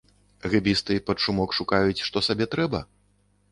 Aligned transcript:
Гэбісты 0.53 0.97
пад 1.09 1.17
шумок 1.27 1.53
шукаюць, 1.59 2.03
што 2.09 2.25
сабе 2.31 2.51
трэба? 2.57 2.83